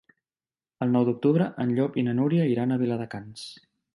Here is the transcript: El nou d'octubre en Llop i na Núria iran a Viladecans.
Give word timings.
El 0.85 0.93
nou 0.95 1.05
d'octubre 1.09 1.49
en 1.65 1.75
Llop 1.79 2.01
i 2.03 2.05
na 2.09 2.17
Núria 2.21 2.49
iran 2.55 2.73
a 2.77 2.81
Viladecans. 2.85 3.47